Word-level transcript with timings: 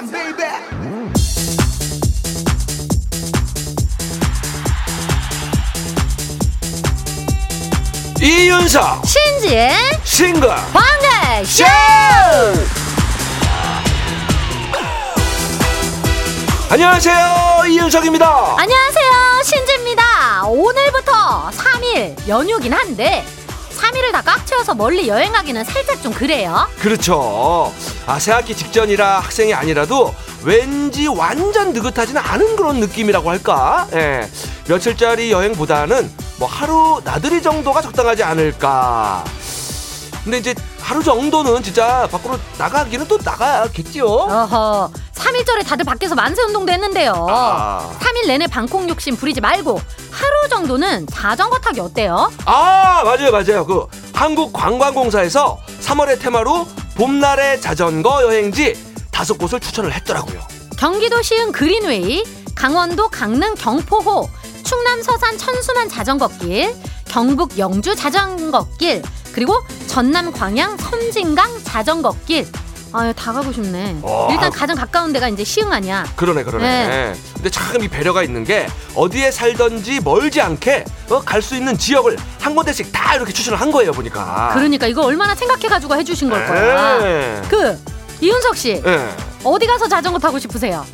time, 0.00 0.10
baby. 0.12 1.60
이윤석 8.22 9.02
신지의 9.06 9.70
싱글 10.04 10.48
광대쇼! 10.72 11.64
안녕하세요 16.70 17.64
이윤석입니다 17.68 18.56
안녕하세요. 18.58 19.10
신지입니다. 19.44 20.44
오늘부터 20.46 21.50
3일 21.50 22.28
연휴긴 22.28 22.72
한데 22.72 23.24
3일을 23.76 24.12
다 24.12 24.22
꽉 24.22 24.46
채워서 24.46 24.74
멀리 24.74 25.08
여행하기는 25.08 25.64
살짝 25.64 26.00
좀 26.02 26.12
그래요. 26.12 26.68
그렇죠 26.78 27.72
아 28.06 28.18
새학기 28.18 28.56
직전이라 28.56 29.20
학생이 29.20 29.54
아니라도 29.54 30.14
왠지 30.42 31.06
완전 31.06 31.72
느긋하지는 31.72 32.20
않은 32.20 32.56
그런 32.56 32.80
느낌이라고 32.80 33.30
할까 33.30 33.86
예 33.94 34.28
며칠짜리 34.68 35.30
여행보다는 35.30 36.10
뭐 36.38 36.48
하루 36.48 37.00
나들이 37.04 37.42
정도가 37.42 37.82
적당하지 37.82 38.22
않을까 38.22 39.24
근데 40.24 40.38
이제 40.38 40.54
하루 40.80 41.02
정도는 41.02 41.62
진짜 41.62 42.08
밖으로 42.10 42.38
나가기는 42.58 43.06
또 43.06 43.18
나가야겠지요 43.22 44.04
어허. 44.06 44.90
3일절에 45.14 45.66
다들 45.66 45.84
밖에서 45.84 46.14
만세 46.14 46.42
운동도 46.42 46.72
했는데요. 46.72 47.26
아. 47.28 47.90
3일 48.00 48.26
내내 48.26 48.46
방콕 48.46 48.88
욕심 48.88 49.14
부리지 49.16 49.40
말고 49.42 49.78
하루 50.10 50.48
정도는 50.48 51.06
자전거 51.12 51.58
타기 51.58 51.80
어때요? 51.80 52.32
아 52.46 53.02
맞아요 53.04 53.30
맞아요 53.30 53.66
그 53.66 53.86
한국 54.14 54.52
관광공사에서 54.52 55.58
3월의 55.82 56.20
테마로 56.20 56.66
봄날의 57.00 57.62
자전거 57.62 58.22
여행지 58.22 58.76
다섯 59.10 59.38
곳을 59.38 59.58
추천을 59.58 59.90
했더라고요 59.94 60.38
경기도 60.76 61.22
시흥 61.22 61.50
그린웨이, 61.50 62.24
강원도 62.54 63.08
강릉 63.08 63.54
경포호, 63.54 64.28
충남 64.62 65.02
서산 65.02 65.38
천수만 65.38 65.88
자전거길, 65.88 66.74
경북 67.06 67.56
영주 67.58 67.96
자전거길, 67.96 69.02
그리고 69.32 69.62
전남 69.86 70.30
광양 70.32 70.76
섬진강 70.76 71.64
자전거길. 71.64 72.46
아유 72.92 73.12
다 73.14 73.32
가고 73.32 73.52
싶네. 73.52 73.98
와. 74.02 74.28
일단 74.30 74.50
가장 74.50 74.76
가까운 74.76 75.12
데가 75.12 75.28
이제 75.28 75.44
시흥 75.44 75.72
아니야. 75.72 76.04
그러네 76.16 76.42
그러네 76.42 76.88
네. 76.88 77.14
근데 77.34 77.48
참 77.50 77.80
이 77.80 77.86
배려가 77.88 78.22
있는 78.24 78.42
게 78.44 78.66
어디에 78.96 79.30
살던지 79.30 80.00
멀지 80.00 80.40
않게 80.40 80.84
어, 81.10 81.20
갈 81.20 81.40
수 81.40 81.54
있는 81.54 81.78
지역을 81.78 82.16
한 82.40 82.54
군데씩 82.54 82.90
다 82.92 83.14
이렇게 83.14 83.32
추천을 83.32 83.60
한 83.60 83.70
거예요 83.70 83.92
보니까 83.92 84.50
그러니까 84.54 84.86
이거 84.88 85.02
얼마나 85.04 85.34
생각해가지고 85.34 85.94
해주신 85.96 86.28
걸 86.28 86.44
거야. 86.46 86.98
네. 86.98 87.42
그 87.48 87.78
이윤석 88.20 88.56
씨 88.56 88.82
네. 88.82 89.08
어디 89.44 89.66
가서 89.66 89.88
자전거 89.88 90.18
타고 90.18 90.38
싶으세요? 90.38 90.84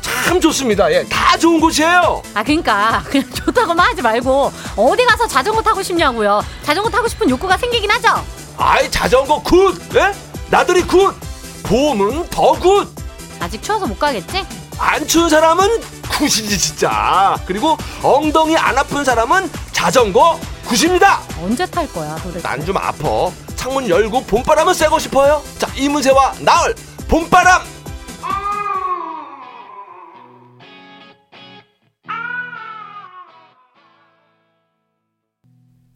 참 0.00 0.40
좋습니다 0.40 0.90
예, 0.92 1.04
다 1.04 1.36
좋은 1.36 1.60
곳이에요 1.60 2.22
아 2.34 2.42
그러니까 2.42 3.02
그냥 3.08 3.30
좋다고만 3.32 3.90
하지 3.90 4.02
말고 4.02 4.52
어디 4.76 5.04
가서 5.04 5.26
자전거 5.28 5.60
타고 5.62 5.82
싶냐고요. 5.82 6.42
자전거 6.64 6.88
타고 6.90 7.06
싶은 7.06 7.28
욕구가 7.28 7.56
생기긴 7.58 7.90
하죠. 7.90 8.24
아이 8.56 8.90
자전거 8.90 9.40
good 9.42 9.78
예? 9.94 10.12
나들이 10.50 10.82
good 10.82 11.14
봄은 11.68 12.28
더 12.30 12.52
good! 12.52 12.88
아직 13.40 13.62
추워서 13.62 13.86
못 13.86 13.98
가겠지? 13.98 14.44
안 14.78 15.06
추운 15.06 15.28
사람은 15.28 15.80
굿이지 16.18 16.58
진짜. 16.58 17.36
그리고 17.46 17.76
엉덩이 18.02 18.56
안 18.56 18.76
아픈 18.78 19.04
사람은 19.04 19.50
자전거 19.72 20.38
굿입니다. 20.66 21.20
언제 21.42 21.66
탈 21.66 21.90
거야 21.92 22.14
도대체? 22.16 22.46
난 22.46 22.64
좀 22.64 22.76
아파. 22.76 23.30
창문 23.56 23.88
열고 23.88 24.22
봄바람은 24.24 24.74
쐬고 24.74 24.98
싶어요. 24.98 25.42
자 25.58 25.68
이문세와 25.76 26.34
나을 26.40 26.74
봄바람! 27.08 27.62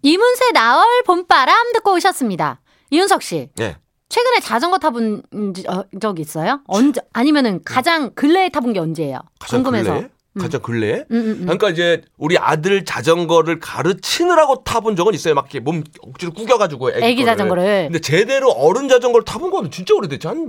이문세 0.02 0.52
나얼 0.52 0.84
봄바람 1.04 1.72
듣고 1.74 1.94
오셨습니다. 1.94 2.60
이윤석 2.90 3.22
씨. 3.22 3.50
예 3.60 3.76
최근에 4.10 4.40
자전거 4.40 4.76
타본 4.78 5.22
적- 5.54 5.70
어, 5.72 5.84
적 6.00 6.18
있어요? 6.18 6.60
언제 6.66 7.00
아니면은 7.12 7.60
가장 7.64 8.10
근래에 8.14 8.50
타본 8.50 8.72
게 8.74 8.80
언제예요? 8.80 9.20
가장 9.38 9.62
궁금해서. 9.62 9.94
근래 9.94 10.08
가장 10.38 10.62
근래 10.62 10.94
음, 11.10 11.16
음, 11.16 11.26
음. 11.30 11.40
그러니까 11.42 11.70
이제 11.70 12.02
우리 12.16 12.36
아들 12.38 12.84
자전거를 12.84 13.58
가르치느라고 13.60 14.62
타본 14.64 14.94
적은 14.96 15.14
있어요 15.14 15.34
막 15.34 15.44
이렇게 15.46 15.58
몸 15.60 15.82
억지로 16.02 16.32
구겨가지고 16.32 16.90
애기, 16.90 17.04
애기 17.04 17.22
거를. 17.22 17.32
자전거를. 17.32 17.84
근데 17.86 17.98
제대로 18.00 18.50
어른 18.50 18.88
자전거를 18.88 19.24
타본 19.24 19.50
거는 19.50 19.70
진짜 19.70 19.94
오래됐지 19.94 20.26
한 20.26 20.48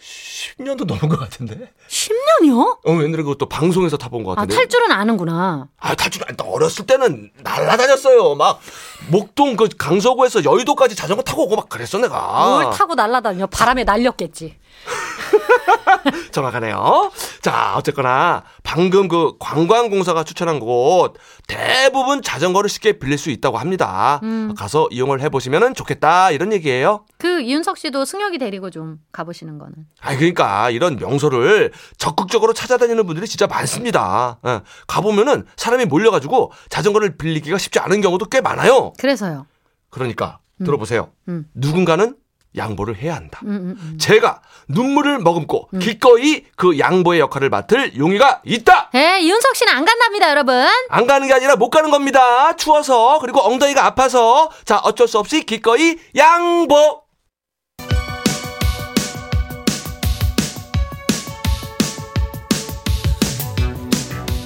10년도 0.00 0.86
넘은 0.86 1.08
것 1.08 1.18
같은데 1.18 1.72
10년이요? 1.88 2.78
어 2.86 3.02
옛날에 3.02 3.22
그것도 3.22 3.48
방송에서 3.48 3.96
타본 3.96 4.24
것아 4.24 4.36
같은데 4.36 4.54
탈 4.54 4.68
줄은 4.68 4.90
아는구나. 4.92 5.68
아, 5.78 5.94
탈줄 5.94 6.22
안, 6.28 6.36
어렸을 6.40 6.86
때는 6.86 7.30
날라다녔어요. 7.42 8.34
막, 8.34 8.60
목동 9.08 9.56
그 9.56 9.68
강서구에서 9.68 10.44
여의도까지 10.44 10.94
자전거 10.94 11.22
타고 11.22 11.44
오고 11.44 11.56
막 11.56 11.68
그랬어, 11.68 11.98
내가. 11.98 12.60
뭘 12.62 12.70
타고 12.70 12.94
날라다녀 12.94 13.46
바람에 13.46 13.84
날렸겠지. 13.84 14.56
정확하네요. 16.32 17.10
자, 17.42 17.74
어쨌거나, 17.76 18.44
방금 18.70 19.08
그 19.08 19.32
관광공사가 19.40 20.22
추천한 20.22 20.60
곳, 20.60 21.14
대부분 21.48 22.22
자전거를 22.22 22.70
쉽게 22.70 23.00
빌릴 23.00 23.18
수 23.18 23.30
있다고 23.30 23.58
합니다. 23.58 24.20
음. 24.22 24.54
가서 24.56 24.86
이용을 24.92 25.20
해보시면 25.22 25.74
좋겠다, 25.74 26.30
이런 26.30 26.52
얘기예요. 26.52 27.04
그 27.18 27.40
이윤석 27.40 27.78
씨도 27.78 28.04
승혁이 28.04 28.38
데리고 28.38 28.70
좀 28.70 29.00
가보시는 29.10 29.58
거는. 29.58 29.74
아, 30.00 30.14
그러니까, 30.14 30.70
이런 30.70 30.94
명소를 30.94 31.72
적극적으로 31.98 32.52
찾아다니는 32.52 33.06
분들이 33.06 33.26
진짜 33.26 33.48
많습니다. 33.48 34.38
예, 34.46 34.60
가보면은 34.86 35.46
사람이 35.56 35.86
몰려가지고 35.86 36.52
자전거를 36.68 37.16
빌리기가 37.16 37.58
쉽지 37.58 37.80
않은 37.80 38.00
경우도 38.00 38.26
꽤 38.26 38.40
많아요. 38.40 38.92
그래서요. 38.98 39.46
그러니까 39.90 40.38
들어보세요. 40.64 41.10
음. 41.26 41.44
누군가는 41.54 42.14
양보를 42.56 42.96
해야 42.96 43.14
한다. 43.14 43.40
음, 43.44 43.48
음, 43.48 43.76
음. 43.78 43.98
제가 43.98 44.40
눈물을 44.68 45.18
머금고 45.20 45.68
기꺼이 45.80 46.44
그 46.56 46.78
양보의 46.78 47.20
역할을 47.20 47.48
맡을 47.48 47.96
용의가 47.96 48.40
있다. 48.44 48.90
에 48.94 49.20
이윤석 49.20 49.56
씨는 49.56 49.72
안 49.72 49.84
간답니다, 49.84 50.30
여러분. 50.30 50.66
안 50.88 51.06
가는 51.06 51.26
게 51.28 51.34
아니라 51.34 51.56
못 51.56 51.70
가는 51.70 51.90
겁니다. 51.90 52.54
추워서 52.56 53.18
그리고 53.20 53.40
엉덩이가 53.40 53.84
아파서 53.84 54.50
자 54.64 54.78
어쩔 54.78 55.06
수 55.06 55.18
없이 55.18 55.44
기꺼이 55.44 55.96
양보. 56.16 57.02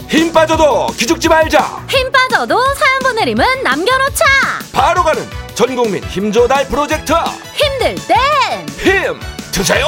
힘 0.09 0.33
빠져도 0.33 0.87
기죽지 0.97 1.29
말자. 1.29 1.85
힘 1.89 2.11
빠져도 2.13 2.57
사연 2.75 3.01
보내림은 3.03 3.63
남겨놓자. 3.65 4.25
바로 4.73 5.03
가는 5.03 5.44
전국민 5.55 6.03
힘조달 6.05 6.67
프로젝트 6.69 7.13
힘들 7.55 7.95
땐 8.07 8.67
힘 8.79 9.21
드세요. 9.53 9.87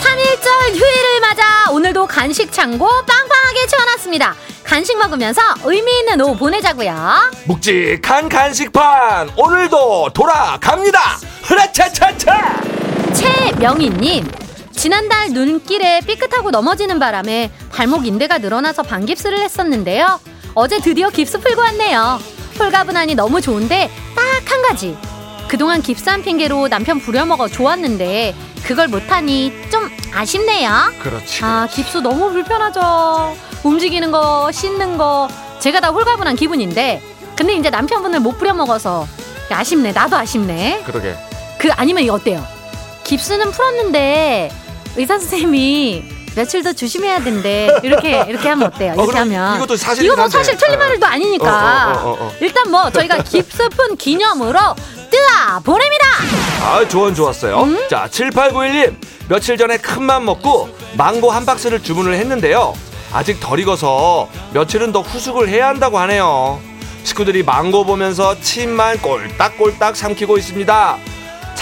3일절 0.00 0.74
휴일을 0.74 1.20
맞아 1.20 1.70
오늘도 1.70 2.06
간식 2.06 2.52
창고 2.52 2.86
빵빵하게 3.06 3.66
채워놨습니다. 3.66 4.34
간식 4.64 4.96
먹으면서 4.98 5.40
의미 5.64 5.98
있는 6.00 6.20
오후 6.20 6.36
보내자고요. 6.36 7.30
묵직한 7.44 8.28
간식판 8.28 9.30
오늘도 9.36 10.10
돌아갑니다 10.14 10.98
흐라차차차 11.42 12.60
최명희님 13.12 14.26
지난달 14.72 15.30
눈길에 15.30 16.00
삐끗하고 16.00 16.50
넘어지는 16.50 16.98
바람에 16.98 17.50
발목 17.72 18.06
인대가 18.06 18.38
늘어나서 18.38 18.82
반깁스를 18.82 19.38
했었는데요. 19.40 20.20
어제 20.54 20.80
드디어 20.80 21.08
깁스 21.10 21.38
풀고 21.40 21.60
왔네요. 21.60 22.18
홀가분하니 22.58 23.14
너무 23.14 23.40
좋은데 23.40 23.90
딱 24.16 24.22
한 24.52 24.60
가지. 24.62 24.96
그동안 25.48 25.80
깁스한 25.82 26.22
핑계로 26.22 26.68
남편 26.68 26.98
부려먹어 26.98 27.48
좋았는데 27.48 28.34
그걸 28.64 28.88
못하니 28.88 29.52
좀 29.70 29.88
아쉽네요. 30.12 30.70
그렇지 31.00 31.44
아 31.44 31.68
깁스 31.70 31.98
너무 31.98 32.30
불편하죠. 32.32 33.36
움직이는 33.62 34.10
거 34.10 34.50
씻는 34.52 34.98
거 34.98 35.28
제가 35.60 35.80
다 35.80 35.88
홀가분한 35.90 36.36
기분인데 36.36 37.00
근데 37.36 37.54
이제 37.54 37.70
남편분을 37.70 38.20
못 38.20 38.36
부려먹어서 38.38 39.06
아쉽네. 39.50 39.92
나도 39.92 40.16
아쉽네. 40.16 40.82
그러게 40.86 41.14
그 41.58 41.70
아니면 41.72 42.02
이거 42.02 42.14
어때요? 42.14 42.44
깁스는 43.04 43.52
풀었는데 43.52 44.50
의사 44.96 45.18
선생님이 45.18 46.04
며칠 46.34 46.62
더 46.62 46.72
조심해야 46.72 47.22
된대. 47.22 47.68
이렇게 47.82 48.24
이렇게 48.28 48.48
하면 48.48 48.68
어때요? 48.68 48.94
이렇게 48.94 49.06
그럼 49.06 49.20
하면 49.22 49.56
이것도 49.56 49.76
사실이긴 49.76 50.12
이거 50.12 50.22
뭐. 50.22 50.28
사실 50.30 50.56
틀린 50.56 50.74
어. 50.76 50.78
말도 50.78 51.06
아니니까 51.06 51.44
어, 51.44 51.90
어, 51.90 52.10
어, 52.10 52.12
어, 52.12 52.16
어. 52.26 52.32
일단 52.40 52.70
뭐 52.70 52.90
저희가 52.90 53.22
푼 53.76 53.96
기념으로 53.96 54.58
뜨아 55.10 55.60
보냅니다. 55.60 56.06
아 56.62 56.88
조언 56.88 57.14
좋았어요 57.14 57.60
음? 57.62 57.78
자 57.90 58.08
7891님 58.10 58.94
며칠 59.28 59.56
전에 59.58 59.76
큰 59.78 60.04
맘 60.04 60.24
먹고 60.24 60.68
망고 60.96 61.30
한 61.30 61.44
박스를 61.44 61.82
주문을 61.82 62.14
했는데요 62.14 62.72
아직 63.12 63.38
덜 63.40 63.58
익어서 63.60 64.28
며칠은 64.54 64.92
더 64.92 65.00
후숙을 65.00 65.48
해야 65.48 65.68
한다고 65.68 65.98
하네요 65.98 66.60
식구들이 67.04 67.42
망고 67.42 67.84
보면서 67.84 68.40
침만 68.40 68.98
꼴딱꼴딱 69.02 69.96
삼키고 69.96 70.38
있습니다 70.38 70.96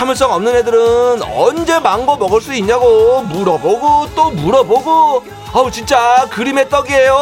참을성 0.01 0.33
없는 0.33 0.57
애들은 0.57 1.23
언제 1.37 1.79
망고 1.79 2.17
먹을 2.17 2.41
수 2.41 2.55
있냐고 2.55 3.21
물어보고 3.21 4.09
또 4.15 4.31
물어보고 4.31 5.23
아우 5.53 5.69
진짜 5.71 6.27
그림의 6.31 6.69
떡이에요. 6.69 7.13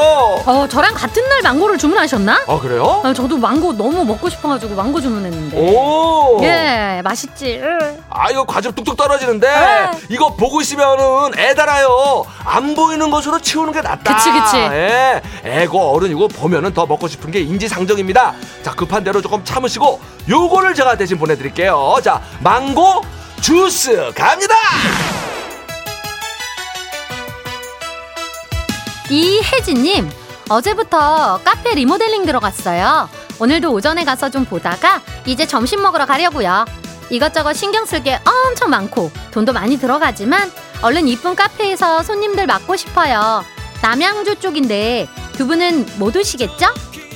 어, 0.45 0.67
저랑 0.69 0.93
같은 0.95 1.27
날 1.31 1.41
망고를 1.43 1.79
주문하셨나? 1.79 2.45
아 2.47 2.59
그래요? 2.59 3.01
아, 3.03 3.13
저도 3.15 3.39
망고 3.39 3.73
너무 3.73 4.05
먹고 4.05 4.29
싶어가지고 4.29 4.75
망고 4.75 5.01
주문했는데. 5.01 5.57
오. 5.59 6.39
예, 6.43 7.01
맛있지. 7.03 7.59
으. 7.59 7.97
아 8.11 8.31
이거 8.31 8.45
과즙 8.45 8.75
뚝뚝 8.75 8.97
떨어지는데 8.99 9.49
네. 9.49 9.91
이거 10.11 10.35
보고 10.35 10.61
있으면은 10.61 11.39
애 11.39 11.55
달아요. 11.55 12.27
안 12.45 12.75
보이는 12.75 13.11
것으로 13.11 13.39
치우는 13.41 13.73
게 13.73 13.81
낫다. 13.81 14.17
그치, 14.17 14.31
그치. 14.31 14.57
예. 14.59 15.23
애고 15.45 15.95
어른이고 15.95 16.29
보면은 16.29 16.75
더 16.75 16.85
먹고 16.85 17.09
싶은 17.09 17.31
게 17.31 17.41
인지상정입니다. 17.41 18.35
자 18.63 18.73
급한 18.73 19.03
대로 19.05 19.23
조금 19.23 19.43
참으시고 19.43 20.01
요거를 20.29 20.75
제가 20.75 20.97
대신 20.99 21.19
보내드릴게요. 21.19 21.97
자 22.05 22.21
망고 22.41 23.03
주스 23.41 24.13
갑니다. 24.15 24.55
이혜진님, 29.11 30.11
어제부터 30.49 31.41
카페 31.45 31.75
리모델링 31.75 32.27
들어갔어요. 32.27 33.09
오늘도 33.39 33.71
오전에 33.73 34.05
가서 34.05 34.31
좀 34.31 34.45
보다가 34.45 35.01
이제 35.27 35.47
점심 35.47 35.83
먹으러 35.83 36.07
가려고요. 36.07 36.65
이것저것 37.11 37.55
신경 37.55 37.87
쓸 37.87 38.03
게 38.03 38.21
엄청 38.25 38.69
많고 38.71 39.11
돈도 39.31 39.53
많이 39.53 39.79
들어가지만 39.79 40.51
얼른 40.83 41.09
이쁜 41.09 41.35
카페에서 41.35 42.03
손님들 42.03 42.47
맞고 42.47 42.77
싶어요. 42.77 43.45
남양주 43.81 44.37
쪽인데 44.41 45.09
두 45.33 45.47
분은 45.47 45.87
못 45.99 46.15
오시겠죠? 46.15 46.67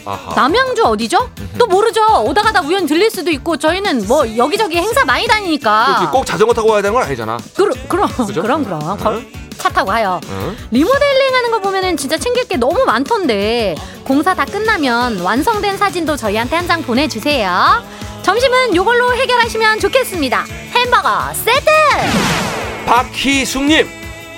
아하. 0.07 0.35
남양주 0.35 0.83
어디죠? 0.85 1.31
또 1.59 1.67
모르죠. 1.67 2.01
오다 2.25 2.43
가다 2.43 2.63
우연 2.63 2.87
들릴 2.87 3.11
수도 3.11 3.31
있고 3.31 3.57
저희는 3.57 4.07
뭐 4.09 4.37
여기저기 4.37 4.77
행사 4.79 5.05
많이 5.05 5.27
다니니까. 5.27 6.09
꼭 6.11 6.25
자전거 6.25 6.55
타고 6.55 6.69
가야 6.71 6.81
되는 6.83 6.95
건 6.95 7.03
아니잖아. 7.05 7.37
그럼 7.57 7.75
그럼 7.89 8.09
그죠? 8.27 8.41
그럼 8.43 8.65
그럼 8.65 8.97
걸- 8.99 9.27
차 9.63 9.69
타고 9.69 9.91
가요. 9.91 10.21
응? 10.29 10.57
리모델링 10.73 11.35
하는 11.37 11.51
거 11.53 11.61
보면은 11.61 11.97
진짜 11.97 12.19
챙길 12.19 12.49
게 12.49 12.57
너무 12.57 12.85
많던데 12.85 13.77
공사 14.03 14.35
다 14.35 14.45
끝나면 14.45 15.21
완성된 15.21 15.77
사진도 15.79 16.17
저희한테 16.17 16.57
한 16.57 16.67
장 16.67 16.83
보내주세요. 16.83 17.83
점심은 18.23 18.75
요걸로 18.75 19.15
해결하시면 19.15 19.79
좋겠습니다. 19.81 20.45
햄버거 20.75 21.33
세트! 21.35 21.71
박희숙님 22.87 23.89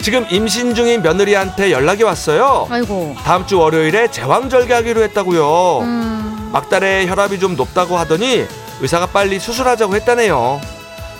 지금 0.02 0.26
임신 0.30 0.74
중인 0.74 1.00
며느리한테 1.02 1.70
연락이 1.70 2.02
왔어요. 2.02 2.66
아이고, 2.70 3.14
다음 3.24 3.46
주 3.46 3.58
월요일에 3.58 4.10
제왕절개 4.10 4.72
하기로 4.74 5.02
했다고요. 5.04 5.78
음, 5.82 6.50
막달에 6.52 7.06
혈압이 7.06 7.38
좀 7.40 7.56
높다고 7.56 7.96
하더니 7.96 8.44
의사가 8.80 9.06
빨리 9.06 9.38
수술하자고 9.38 9.94
했다네요. 9.96 10.60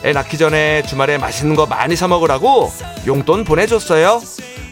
애 0.04 0.12
낳기 0.12 0.36
전에 0.36 0.82
주말에 0.82 1.16
맛있는 1.16 1.56
거 1.56 1.64
많이 1.64 1.96
사 1.96 2.06
먹으라고 2.08 2.70
용돈 3.06 3.42
보내줬어요. 3.44 4.20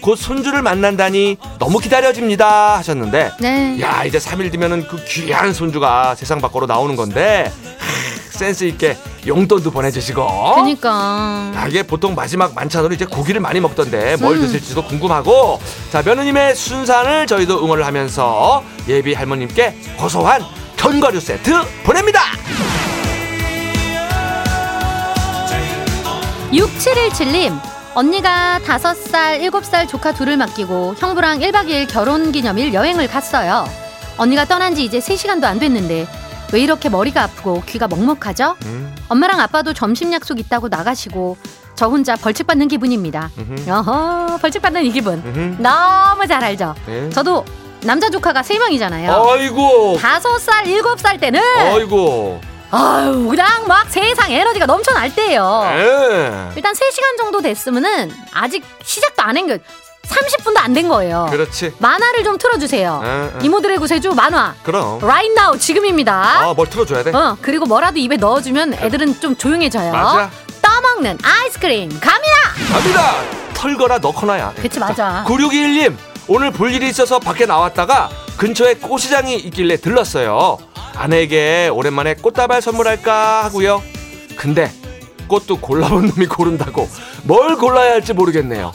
곧 0.03 0.17
손주를 0.17 0.63
만난다니 0.63 1.39
너무 1.59 1.79
기다려집니다 1.79 2.77
하셨는데 2.79 3.33
네. 3.41 3.81
야 3.81 4.05
이제 4.05 4.19
3일 4.19 4.51
뒤면은 4.51 4.87
그 4.87 5.03
귀한 5.05 5.55
손주가 5.55 6.15
세상 6.17 6.41
밖으로 6.41 6.67
나오는 6.67 6.97
건데 6.97 7.51
하, 7.79 8.39
센스 8.39 8.65
있게 8.65 8.99
용돈도 9.27 9.71
보내주시고 9.71 10.55
그니까. 10.57 11.53
야, 11.55 11.67
이게 11.69 11.85
보통 11.85 12.17
마지막 12.17 12.53
만찬으로 12.53 12.93
이제 12.93 13.05
고기를 13.05 13.41
많이 13.41 13.61
먹던데 13.61 14.17
뭘 14.17 14.37
음. 14.37 14.41
드실지도 14.43 14.85
궁금하고 14.85 15.61
자 15.93 16.03
며느님의 16.03 16.57
순산을 16.57 17.29
저희도 17.29 17.65
응원을 17.65 17.87
하면서 17.87 18.65
예비 18.89 19.15
할머님께 19.15 19.77
고소한 19.97 20.43
견과류 20.77 21.21
세트 21.21 21.53
보냅니다 21.85 22.21
6717님, 26.53 27.59
언니가 27.95 28.61
5살, 28.65 29.41
7살 29.51 29.89
조카 29.89 30.13
둘을 30.13 30.37
맡기고 30.37 30.95
형부랑 30.99 31.41
1박 31.41 31.67
2일 31.69 31.89
결혼 31.89 32.31
기념일 32.33 32.75
여행을 32.75 33.09
갔어요. 33.09 33.65
언니가 34.19 34.45
떠난 34.45 34.75
지 34.75 34.85
이제 34.85 34.99
3시간도 34.99 35.45
안 35.45 35.59
됐는데 35.59 36.07
왜 36.53 36.61
이렇게 36.61 36.91
머리가 36.91 37.23
아프고 37.25 37.63
귀가 37.67 37.89
먹먹하죠? 37.89 38.57
음, 38.67 38.95
엄마랑 39.09 39.41
아빠도 39.41 39.73
점심 39.73 40.13
약속 40.13 40.39
있다고 40.39 40.69
나가시고 40.69 41.39
저 41.75 41.87
혼자 41.89 42.15
벌칙 42.17 42.47
받는 42.47 42.69
기분입니다. 42.69 43.31
음흠. 43.39 43.65
여허, 43.69 44.37
벌칙 44.43 44.61
받는 44.61 44.85
이 44.85 44.93
기분. 44.93 45.23
음흠. 45.25 45.63
너무 45.63 46.27
잘 46.27 46.45
알죠? 46.45 46.75
네. 46.87 47.09
저도 47.09 47.45
남자 47.85 48.11
조카가 48.11 48.43
3명이잖아요. 48.43 49.09
아이고 49.11 49.97
다섯 49.99 50.39
살, 50.39 50.67
일곱 50.67 51.01
살 51.01 51.19
때는 51.19 51.41
아이고 51.59 52.41
아유, 52.73 53.27
그냥 53.29 53.67
막 53.69 53.89
세상 53.91 54.31
에너지가 54.33 54.65
넘쳐날 54.67 55.15
때예요. 55.15 55.63
예. 55.75 56.53
일단 56.57 56.73
3시간 56.75 57.19
정도 57.19 57.41
됐으면은 57.43 58.11
아직 58.33 58.65
시작도 58.83 59.23
안한게 59.23 59.59
30분도 60.09 60.57
안 60.59 60.73
된 60.73 60.89
거예요. 60.89 61.27
그렇지 61.31 61.75
만화를 61.79 62.25
좀 62.25 62.37
틀어주세요. 62.39 63.03
예, 63.05 63.09
예. 63.41 63.45
이모들의 63.45 63.79
구세주 63.79 64.15
만화. 64.15 64.55
그럼 64.63 64.99
Right 65.03 65.33
now 65.39 65.59
지금입니다. 65.59 66.41
아뭘 66.51 66.69
틀어줘야 66.71 67.03
돼 67.05 67.11
어 67.15 67.37
그리고 67.41 67.67
뭐라도 67.67 67.99
입에 67.99 68.17
넣어주면 68.17 68.75
애들은 68.75 69.21
좀 69.21 69.37
조용해져요. 69.37 69.93
맞아. 69.93 70.31
떠먹는 70.63 71.19
아이스크림 71.23 71.89
갑니다. 72.01 72.35
갑니다 72.73 73.13
털거나 73.55 73.99
넣거나야 73.99 74.53
그치 74.61 74.81
맞아. 74.81 75.25
9621님 75.29 75.95
오늘 76.29 76.51
볼 76.51 76.73
일이 76.73 76.89
있어서 76.89 77.19
밖에 77.19 77.45
나왔다가 77.47 78.09
근처에 78.39 78.75
꽃시장이 78.75 79.37
있길래 79.37 79.77
들렀어요 79.77 80.59
아내에게 81.03 81.69
오랜만에 81.73 82.15
꽃다발 82.15 82.63
선물할까 82.63 83.45
하고요 83.47 83.83
근데 84.37 84.71
꽃도 85.27 85.59
골라본 85.59 86.07
놈이 86.07 86.27
고른다고 86.27 86.89
뭘 87.25 87.57
골라야 87.57 87.95
할지 87.95 88.13
모르겠네요 88.13 88.73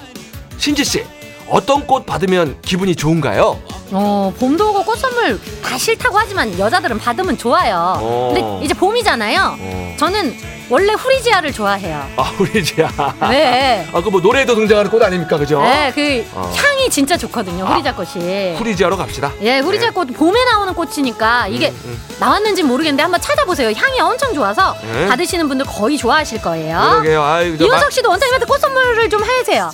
신지 0.58 0.84
씨 0.84 1.06
어떤 1.48 1.88
꽃 1.88 2.06
받으면 2.06 2.60
기분이 2.62 2.98
좋은가요? 2.98 3.58
어 3.92 4.34
봄도 4.38 4.70
오고 4.70 4.84
꽃 4.84 4.98
선물 5.00 5.40
다 5.64 5.78
싫다고 5.78 6.18
하지만 6.18 6.58
여자들은 6.60 6.98
받으면 7.00 7.38
좋아요. 7.38 7.96
어. 8.00 8.34
근데 8.34 8.66
이제 8.66 8.74
봄이잖아요. 8.74 9.58
어. 9.60 9.96
저는 9.98 10.36
원래 10.70 10.92
후리지아를 10.94 11.54
좋아해요. 11.54 12.06
아 12.18 12.34
우리 12.40 12.62
지야 12.62 12.90
왜? 13.30 13.88
아그 13.94 14.10
뭐 14.10 14.20
노래에도 14.20 14.54
등장하는 14.56 14.92
꽃 14.92 15.02
아닙니까 15.02 15.38
그죠? 15.38 15.62
네, 15.62 15.92
그 15.96 16.26
어. 16.34 16.52
향이 16.54 16.90
진짜 16.90 17.16
좋거든요. 17.18 17.66
아, 17.66 17.72
후리자 17.72 17.96
꽃이. 17.96 18.56
후리지하러 18.58 18.98
갑시다 18.98 19.32
예, 19.42 19.60
후리자 19.60 19.86
네. 19.88 19.92
꽃 19.92 20.06
봄에 20.08 20.44
나오는 20.44 20.74
꽃이니까 20.74 21.48
이게 21.48 21.70
음, 21.70 21.82
음. 21.86 22.02
나왔는지 22.20 22.64
모르겠는데 22.64 23.02
한번 23.02 23.22
찾아보세요. 23.22 23.72
향이 23.74 24.02
엄청 24.02 24.34
좋아서 24.34 24.76
네. 24.92 25.08
받으시는 25.08 25.48
분들 25.48 25.66
거의 25.66 25.98
좋아하실 25.98 26.42
거예요. 26.42 26.78
그러게요 26.80 27.24
아유 27.24 27.56
이윤석 27.58 27.90
씨도 27.94 28.10
원장님한테 28.10 28.46
꽃 28.46 28.60
선물을 28.60 29.10
좀 29.10 29.24
해주세요. 29.24 29.72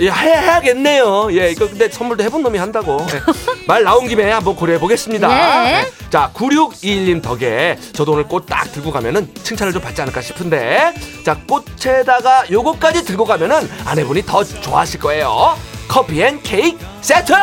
예, 0.00 0.08
해, 0.10 0.10
해야겠네요. 0.10 1.28
예, 1.32 1.50
이거 1.50 1.68
근데 1.68 1.88
선물도 1.88 2.24
해본 2.24 2.42
놈이 2.42 2.58
한다고. 2.58 3.06
예. 3.12 3.20
말 3.68 3.82
나온 3.84 4.08
김에 4.08 4.30
한번 4.30 4.56
고려해 4.56 4.78
보겠습니다. 4.80 5.28
네. 5.28 5.90
자, 6.10 6.30
9621님 6.34 7.22
덕에 7.22 7.78
저도 7.92 8.12
오늘 8.12 8.24
꽃 8.24 8.46
딱 8.46 8.70
들고 8.72 8.90
가면은 8.90 9.28
칭찬을 9.42 9.72
좀 9.72 9.82
받지 9.82 10.00
않을까 10.02 10.20
싶은데. 10.22 10.94
자, 11.24 11.36
꽃에다가 11.46 12.44
요거까지 12.50 13.04
들고 13.04 13.24
가면은 13.24 13.68
아내분이 13.84 14.22
더 14.24 14.42
좋아하실 14.42 15.00
거예요. 15.00 15.56
커피 15.88 16.22
and 16.22 16.40
케이크 16.42 16.78
세트! 17.02 17.34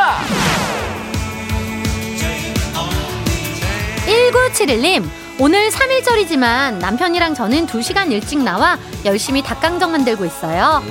1971님, 4.08 5.08
오늘 5.40 5.70
3일절이지만 5.70 6.80
남편이랑 6.80 7.34
저는 7.36 7.68
2시간 7.68 8.12
일찍 8.12 8.40
나와 8.40 8.78
열심히 9.06 9.42
닭강정 9.44 9.92
만들고 9.92 10.26
있어요. 10.26 10.84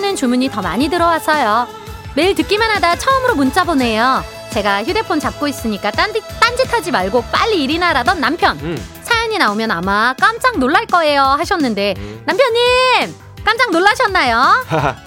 휴일에는 0.00 0.16
주문이 0.16 0.50
더 0.50 0.62
많이 0.62 0.88
들어와서요. 0.88 1.66
매일 2.14 2.34
듣기만 2.34 2.70
하다 2.70 2.96
처음으로 2.96 3.34
문자 3.34 3.64
보내요. 3.64 4.24
제가 4.50 4.82
휴대폰 4.82 5.20
잡고 5.20 5.46
있으니까 5.46 5.90
딴짓, 5.92 6.24
딴짓하지 6.40 6.90
말고 6.90 7.22
빨리 7.30 7.62
일이나 7.62 7.88
하라던 7.90 8.18
남편. 8.20 8.58
음. 8.60 8.84
사연이 9.02 9.38
나오면 9.38 9.70
아마 9.70 10.14
깜짝 10.18 10.58
놀랄 10.58 10.86
거예요 10.86 11.22
하셨는데 11.22 11.94
음. 11.98 12.22
남편님 12.26 13.14
깜짝 13.44 13.70
놀라셨나요? 13.70 14.64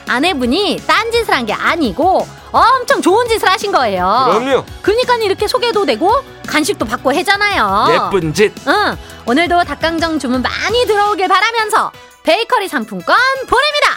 아내분이 0.08 0.84
딴짓을 0.88 1.34
한 1.34 1.46
게 1.46 1.54
아니고 1.54 2.28
엄청 2.52 3.02
좋은 3.02 3.28
짓을 3.28 3.50
하신 3.50 3.72
거예요. 3.72 4.26
그럼요. 4.30 4.64
그러니까 4.82 5.16
이렇게 5.18 5.48
소개도 5.48 5.86
되고 5.86 6.14
간식도 6.48 6.86
받고 6.86 7.14
해잖아요. 7.14 7.88
예쁜 8.06 8.34
짓. 8.34 8.54
응. 8.68 8.96
오늘도 9.26 9.64
닭강정 9.64 10.20
주문 10.20 10.42
많이 10.44 10.86
들어오길 10.86 11.28
바라면서 11.28 11.92
베이커리 12.24 12.68
상품권 12.70 13.16
보냅니다. 13.48 13.93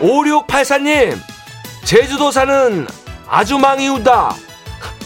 5684님, 0.00 1.18
제주도 1.84 2.30
사는 2.30 2.86
아주망이우다. 3.28 4.34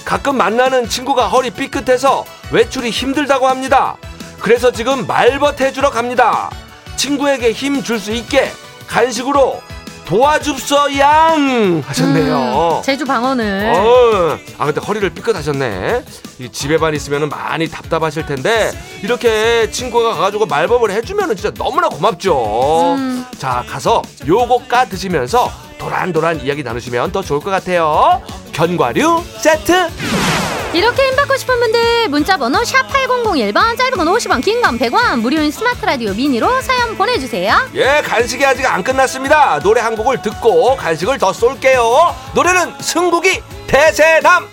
가끔 0.04 0.36
만나는 0.36 0.88
친구가 0.88 1.28
허리 1.28 1.50
삐끗해서 1.50 2.24
외출이 2.50 2.90
힘들다고 2.90 3.46
합니다. 3.46 3.96
그래서 4.40 4.70
지금 4.72 5.06
말벗 5.06 5.60
해주러 5.60 5.90
갑니다. 5.90 6.50
친구에게 6.96 7.52
힘 7.52 7.82
줄 7.82 7.98
수 8.00 8.12
있게 8.12 8.50
간식으로 8.86 9.60
도와줍서 10.08 10.96
양 10.98 11.82
하셨네요. 11.86 12.78
음, 12.78 12.82
제주 12.82 13.04
방언을. 13.04 13.74
어, 13.76 14.38
아 14.56 14.64
근데 14.64 14.80
허리를 14.80 15.10
삐끗하셨네. 15.10 16.02
이 16.38 16.48
집에만 16.50 16.94
있으면 16.94 17.28
많이 17.28 17.68
답답하실 17.68 18.24
텐데 18.24 18.72
이렇게 19.02 19.70
친구가 19.70 20.14
가가지고 20.14 20.46
말법을 20.46 20.92
해주면 20.92 21.36
진짜 21.36 21.52
너무나 21.52 21.90
고맙죠. 21.90 22.94
음. 22.94 23.26
자 23.36 23.62
가서 23.68 24.00
요거 24.26 24.62
까 24.66 24.86
드시면서 24.86 25.52
도란도란 25.76 26.40
이야기 26.40 26.62
나누시면 26.62 27.12
더 27.12 27.20
좋을 27.20 27.40
것 27.40 27.50
같아요. 27.50 28.22
견과류 28.52 29.22
세트. 29.42 30.47
이렇게 30.74 31.02
힘 31.02 31.16
받고 31.16 31.36
싶은 31.36 31.58
분들 31.60 32.08
문자 32.08 32.36
번호 32.36 32.62
샵 32.64 32.86
8001번 32.88 33.76
짧은 33.78 33.92
건 33.96 34.06
50원 34.06 34.42
긴 34.44 34.60
건 34.60 34.78
100원 34.78 35.20
무료인 35.20 35.50
스마트 35.50 35.84
라디오 35.84 36.12
미니로 36.12 36.60
사연 36.60 36.96
보내주세요 36.96 37.54
예, 37.74 38.02
간식이 38.04 38.44
아직 38.44 38.66
안 38.66 38.82
끝났습니다. 38.84 39.58
노래 39.60 39.80
한 39.80 39.96
곡을 39.96 40.20
듣고 40.22 40.76
간식을 40.76 41.18
더 41.18 41.32
쏠게요. 41.32 42.14
노래는 42.34 42.74
승국이 42.80 43.40
대세남. 43.66 44.46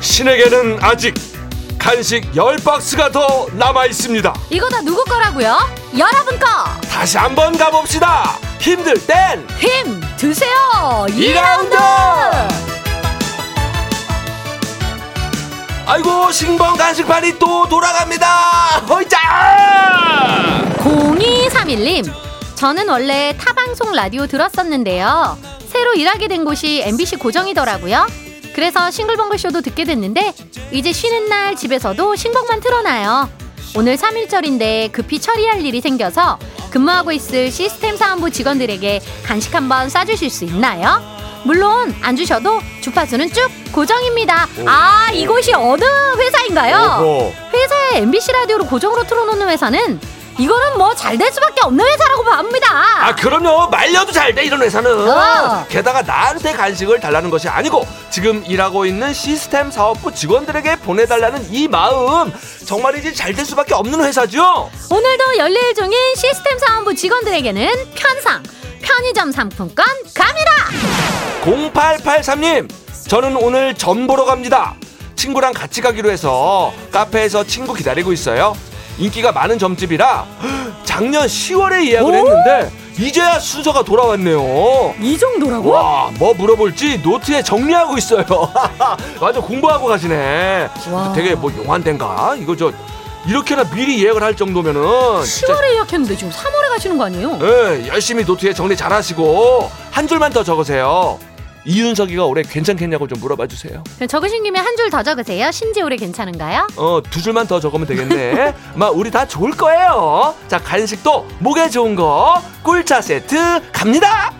신에게는 0.00 0.78
아직 0.80 1.14
간식 1.88 2.30
10박스가 2.34 3.10
더 3.10 3.46
남아 3.54 3.86
있습니다. 3.86 4.34
이거 4.50 4.68
다 4.68 4.82
누구 4.82 5.02
거라고요? 5.04 5.56
여러분 5.96 6.38
거! 6.38 6.46
다시 6.86 7.16
한번 7.16 7.56
가봅시다. 7.56 8.38
힘들 8.60 8.94
땐 9.06 9.46
힘 9.58 9.98
드세요! 10.18 11.06
2라운드! 11.08 11.74
아이고 15.86 16.30
싱벙 16.30 16.76
간식판이 16.76 17.38
또 17.38 17.66
돌아갑니다. 17.66 18.26
허이자! 18.86 19.18
0231님 20.80 22.12
저는 22.54 22.86
원래 22.90 23.34
타방송 23.40 23.92
라디오 23.92 24.26
들었었는데요 24.26 25.38
새로 25.72 25.94
일하게 25.94 26.28
된 26.28 26.44
곳이 26.44 26.82
MBC 26.84 27.16
고정이더라고요 27.16 28.27
그래서 28.58 28.90
싱글벙글 28.90 29.38
쇼도 29.38 29.60
듣게 29.60 29.84
됐는데 29.84 30.34
이제 30.72 30.92
쉬는 30.92 31.28
날 31.28 31.54
집에서도 31.54 32.16
싱벙만 32.16 32.58
틀어놔요 32.58 33.30
오늘 33.76 33.96
3일절인데 33.96 34.90
급히 34.90 35.20
처리할 35.20 35.64
일이 35.64 35.80
생겨서 35.80 36.40
근무하고 36.68 37.12
있을 37.12 37.52
시스템 37.52 37.96
사원부 37.96 38.32
직원들에게 38.32 39.00
간식 39.24 39.54
한번 39.54 39.88
싸주실 39.88 40.28
수 40.28 40.44
있나요? 40.44 41.00
물론 41.44 41.94
안 42.02 42.16
주셔도 42.16 42.58
주파수는 42.80 43.32
쭉 43.32 43.48
고정입니다. 43.70 44.48
아 44.66 45.12
이곳이 45.12 45.54
어느 45.54 45.84
회사인가요? 46.18 47.00
오호. 47.00 47.32
회사에 47.54 48.02
MBC 48.02 48.32
라디오를 48.32 48.66
고정으로 48.66 49.04
틀어놓는 49.04 49.48
회사는 49.50 50.00
이거는 50.38 50.78
뭐 50.78 50.94
잘 50.94 51.18
될 51.18 51.32
수밖에 51.32 51.62
없는 51.62 51.84
회사라고 51.84 52.22
봅니다. 52.24 52.68
아 53.06 53.14
그럼요 53.14 53.68
말려도 53.68 54.12
잘 54.12 54.34
돼 54.34 54.44
이런 54.44 54.62
회사는 54.62 55.08
어. 55.08 55.64
게다가 55.68 56.02
나한테 56.02 56.52
간식을 56.52 57.00
달라는 57.00 57.28
것이 57.30 57.48
아니고 57.48 57.86
지금 58.10 58.44
일하고 58.46 58.86
있는 58.86 59.12
시스템 59.12 59.70
사업부 59.70 60.12
직원들에게 60.14 60.76
보내달라는 60.80 61.52
이 61.52 61.66
마음 61.68 62.32
정말이지 62.66 63.14
잘 63.14 63.32
될 63.34 63.44
수밖에 63.46 63.74
없는 63.74 64.02
회사죠 64.04 64.70
오늘도 64.90 65.36
열일 65.38 65.74
중인 65.74 66.14
시스템 66.16 66.58
사원부 66.58 66.94
직원들에게는 66.94 67.70
편상 67.94 68.42
편의점 68.82 69.32
상품권 69.32 69.84
갑니다. 70.14 70.50
0883님 71.42 72.68
저는 73.08 73.36
오늘 73.36 73.74
점 73.74 74.06
보러 74.06 74.24
갑니다 74.24 74.74
친구랑 75.16 75.52
같이 75.52 75.80
가기로 75.80 76.10
해서 76.10 76.72
카페에서 76.92 77.44
친구 77.44 77.74
기다리고 77.74 78.12
있어요 78.12 78.56
인기가 78.98 79.32
많은 79.32 79.58
점집이라 79.58 80.26
작년 80.84 81.26
10월에 81.26 81.86
예약을 81.86 82.12
오? 82.12 82.14
했는데 82.16 82.70
이제야 82.98 83.38
순서가 83.38 83.84
돌아왔네요 83.84 84.94
이 85.00 85.16
정도라고? 85.16 85.70
와, 85.70 86.10
뭐 86.18 86.34
물어볼지 86.34 86.98
노트에 86.98 87.42
정리하고 87.42 87.96
있어요. 87.96 88.24
완전 89.20 89.42
공부하고 89.42 89.86
가시네. 89.86 90.68
와. 90.90 91.12
되게 91.14 91.36
뭐 91.36 91.52
용한 91.56 91.84
데인가? 91.84 92.34
이거 92.36 92.56
저 92.56 92.72
이렇게나 93.28 93.64
미리 93.70 94.02
예약을 94.04 94.22
할 94.22 94.34
정도면은 94.34 94.82
진짜 95.24 95.54
10월에 95.54 95.74
예약했는데 95.74 96.16
지금 96.16 96.32
3월에 96.32 96.68
가시는 96.70 96.98
거 96.98 97.04
아니에요? 97.04 97.38
예, 97.40 97.86
열심히 97.86 98.24
노트에 98.24 98.52
정리 98.52 98.76
잘하시고 98.76 99.70
한 99.92 100.08
줄만 100.08 100.32
더 100.32 100.42
적으세요. 100.42 101.18
이윤석이가 101.72 102.24
올해 102.24 102.42
괜찮겠냐고 102.42 103.06
좀 103.06 103.20
물어봐 103.20 103.46
주세요. 103.46 103.84
적으신 104.08 104.42
김에 104.42 104.58
한 104.58 104.74
줄 104.78 104.88
더 104.90 105.02
적으세요. 105.02 105.50
신지 105.52 105.82
올해 105.82 105.96
괜찮은가요? 105.96 106.66
어, 106.76 107.00
두 107.10 107.20
줄만 107.20 107.46
더 107.46 107.60
적으면 107.60 107.86
되겠네. 107.86 108.54
아마 108.74 108.88
우리 108.88 109.10
다 109.10 109.26
좋을 109.28 109.50
거예요. 109.50 110.34
자, 110.48 110.58
간식도 110.58 111.26
목에 111.40 111.68
좋은 111.68 111.94
거 111.94 112.40
꿀차 112.62 113.02
세트 113.02 113.70
갑니다. 113.72 114.32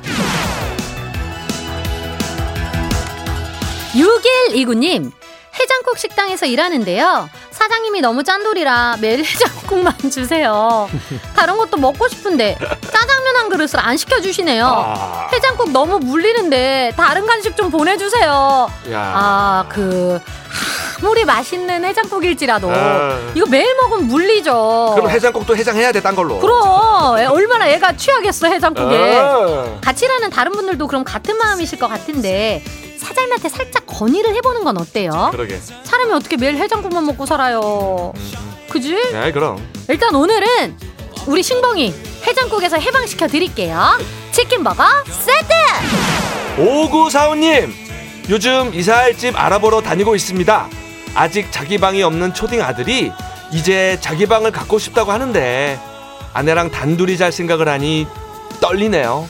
6129님 3.95 5.11
해장국 5.59 5.99
식당에서 5.99 6.47
일하는데요 6.47 7.29
사장님이 7.59 8.01
너무 8.01 8.23
짠돌이라 8.23 8.97
매일 9.01 9.21
해장국만 9.25 9.95
주세요 10.13 10.89
다른 11.35 11.57
것도 11.59 11.77
먹고 11.77 12.07
싶은데 12.09 12.57
짜장면 12.93 13.37
한 13.37 13.49
그릇을 13.49 13.81
안 13.81 13.97
시켜주시네요 13.97 14.65
아. 14.67 15.29
해장국 15.33 15.71
너무 15.73 15.99
물리는데 15.99 16.93
다른 16.97 17.27
간식 17.27 17.57
좀 17.57 17.71
보내주세요 17.71 18.69
야. 18.93 19.65
아그 19.69 20.21
아무리 21.01 21.25
맛있는 21.25 21.85
해장국일지라도 21.85 22.71
아. 22.73 23.19
이거 23.35 23.47
매일 23.49 23.75
먹으면 23.77 24.07
물리죠 24.09 24.93
그럼 24.97 25.11
해장국도 25.11 25.57
해장해야 25.57 25.93
돼, 25.93 26.01
딴 26.01 26.15
걸로. 26.17 26.39
그럼 26.41 27.19
애- 27.19 27.27
얼마나 27.27 27.69
애가 27.69 27.97
취하겠어 27.97 28.49
해장국에 28.49 29.17
아. 29.19 29.79
같이 29.81 30.05
일하는 30.07 30.31
다른 30.31 30.53
분들도 30.53 30.87
그럼 30.87 31.05
같은 31.05 31.37
마음이실 31.37 31.79
것 31.79 31.89
같은데 31.89 32.63
사장님한테 32.99 33.49
살짝 33.49 33.85
건의를 33.87 34.35
해보는 34.37 34.65
건 34.65 34.77
어때요? 34.79 35.29
그러게. 35.33 35.59
사람이 35.85 36.13
어떻게 36.13 36.37
매일 36.37 36.57
해장국만 36.57 37.07
먹고 37.07 37.27
살아요? 37.27 38.13
그지? 38.69 38.95
네, 39.13 39.33
그럼. 39.33 39.65
일단 39.89 40.15
오늘은 40.15 40.77
우리 41.27 41.43
신봉이 41.43 41.95
해장국에서 42.27 42.77
해방시켜 42.79 43.27
드릴게요. 43.29 43.99
치킨 44.33 44.63
버거 44.63 44.85
세트! 45.07 46.59
5945님, 46.59 47.73
요즘 48.31 48.75
이사할 48.75 49.17
집 49.17 49.39
알아보러 49.41 49.81
다니고 49.81 50.15
있습니다. 50.17 50.69
아직 51.15 51.51
자기 51.51 51.79
방이 51.79 52.03
없는 52.03 52.35
초딩 52.35 52.61
아들이 52.63 53.13
이제 53.53 53.97
자기 54.01 54.27
방을 54.27 54.53
갖고 54.53 54.79
싶다고 54.79 55.13
하는데 55.13 55.79
아내랑 56.35 56.71
단둘이 56.71 57.17
잘 57.17 57.33
생각을 57.33 57.69
하니 57.69 58.07
떨리네요. 58.61 59.27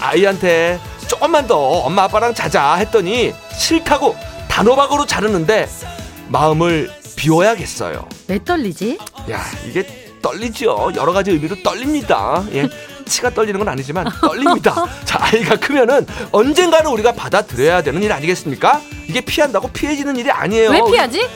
아이한테 0.00 0.80
조금만 1.12 1.46
더 1.46 1.54
엄마 1.58 2.04
아빠랑 2.04 2.32
자자 2.32 2.72
했더니 2.76 3.34
싫다고 3.54 4.16
단호박으로 4.48 5.04
자르는데 5.04 5.68
마음을 6.28 6.90
비워야겠어요. 7.16 8.08
왜 8.28 8.42
떨리지? 8.42 8.98
야 9.30 9.44
이게 9.66 10.08
떨리죠 10.22 10.92
여러 10.96 11.12
가지 11.12 11.30
의미로 11.32 11.54
떨립니다. 11.62 12.42
예 12.54 12.66
치가 13.04 13.28
떨리는 13.28 13.58
건 13.58 13.68
아니지만 13.68 14.06
떨립니다. 14.22 14.86
자 15.04 15.18
아이가 15.20 15.56
크면은 15.56 16.06
언젠가는 16.30 16.90
우리가 16.90 17.12
받아들여야 17.12 17.82
되는 17.82 18.02
일 18.02 18.10
아니겠습니까? 18.10 18.80
이게 19.06 19.20
피한다고 19.20 19.68
피해지는 19.68 20.16
일이 20.16 20.30
아니에요. 20.30 20.70
왜 20.70 20.80
피하지? 20.90 21.28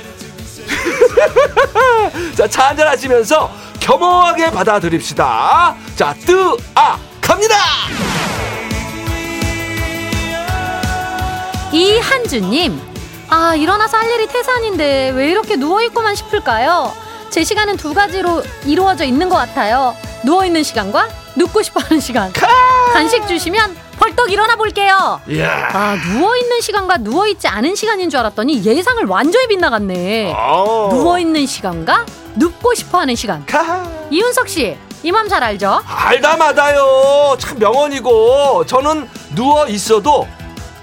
자 2.35 2.49
차 2.49 2.68
한잔 2.68 2.88
하시면서 2.88 3.50
겸허하게 3.80 4.52
받아들입시다. 4.52 5.76
자 5.97 6.14
뜨아! 6.25 6.99
갑니다 7.21 7.54
이한주님, 11.76 12.80
아, 13.28 13.54
일어나서 13.54 13.99
할 13.99 14.11
일이 14.11 14.26
태산인데 14.28 15.11
왜 15.14 15.30
이렇게 15.30 15.56
누워있고만 15.56 16.14
싶을까요? 16.14 16.90
제 17.28 17.45
시간은 17.45 17.76
두 17.76 17.92
가지로 17.92 18.42
이루어져 18.64 19.04
있는 19.04 19.28
것 19.28 19.37
같아요. 19.37 19.95
누워있는 20.25 20.62
시간과 20.62 21.09
눕고 21.37 21.61
싶어 21.62 21.80
하는 21.80 22.00
시간. 22.00 22.33
간식 22.95 23.28
주시면 23.28 23.76
벌떡 23.99 24.33
일어나 24.33 24.56
볼게요. 24.56 25.21
이야 25.28 25.68
아, 25.73 25.97
누워 26.12 26.35
있는 26.37 26.61
시간과 26.62 26.97
누워 26.99 27.26
있지 27.26 27.47
않은 27.47 27.75
시간인 27.75 28.09
줄 28.09 28.21
알았더니 28.21 28.64
예상을 28.64 29.04
완전히 29.04 29.47
빗나갔네. 29.49 30.33
어. 30.35 30.88
누워 30.92 31.18
있는 31.18 31.45
시간과 31.47 32.06
눕고 32.37 32.75
싶어 32.75 33.00
하는 33.00 33.14
시간. 33.16 33.45
카. 33.45 33.87
이윤석 34.11 34.49
씨, 34.49 34.78
이 35.02 35.11
맘 35.12 35.28
잘 35.28 35.42
알죠? 35.42 35.83
알다 35.87 36.37
마다요 36.38 37.37
참 37.38 37.59
명언이고 37.59 38.64
저는 38.66 39.09
누워 39.35 39.66
있어도 39.68 40.26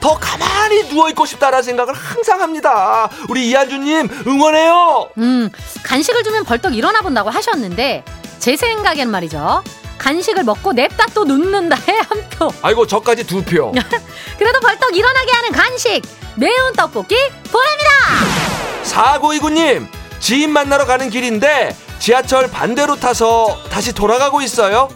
더 0.03 0.17
가만히 0.19 0.89
누워 0.89 1.07
있고 1.11 1.25
싶다라는 1.25 1.63
생각을 1.63 1.93
항상 1.93 2.41
합니다 2.41 3.09
우리 3.29 3.47
이한주님 3.47 4.09
응원해요 4.27 5.09
음, 5.17 5.49
간식을 5.83 6.23
주면 6.23 6.43
벌떡 6.43 6.75
일어나 6.75 6.99
본다고 7.01 7.29
하셨는데 7.29 8.03
제 8.39 8.57
생각엔 8.57 9.09
말이죠. 9.09 9.63
간식을 9.97 10.43
먹고 10.43 10.73
냅다 10.73 11.05
또 11.13 11.23
눕는다에 11.23 11.97
한 12.09 12.29
표. 12.29 12.51
아이고 12.61 12.85
저까지 12.85 13.25
두 13.25 13.41
표. 13.41 13.71
그래도 14.37 14.59
벌떡 14.59 14.93
일어나게 14.93 15.31
하는 15.31 15.51
간식 15.53 16.01
매운 16.35 16.73
떡볶이 16.73 17.15
보냅니다. 17.49 18.83
사고이구님 18.83 19.87
지인 20.19 20.51
만나러 20.51 20.85
가는 20.85 21.09
길인데 21.09 21.73
지하철 21.99 22.51
반대로 22.51 22.97
타서 22.97 23.57
다시 23.69 23.93
돌아가고 23.93 24.41
있어요. 24.41 24.89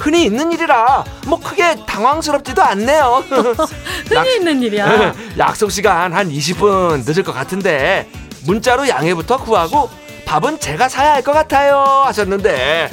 흔히 0.00 0.24
있는 0.24 0.50
일이라 0.52 1.04
뭐 1.26 1.38
크게 1.40 1.76
당황스럽지도 1.86 2.62
않네요. 2.62 3.22
흔히 4.08 4.36
있는 4.36 4.62
일이야. 4.62 5.14
약속 5.38 5.70
시간 5.70 6.12
한 6.12 6.30
20분 6.30 7.04
늦을 7.06 7.22
것 7.22 7.32
같은데 7.32 8.08
문자로 8.46 8.88
양해부터 8.88 9.36
구하고 9.38 9.90
밥은 10.26 10.58
제가 10.60 10.88
사야 10.88 11.12
할 11.14 11.22
것 11.22 11.32
같아요 11.32 11.78
하셨는데 12.06 12.90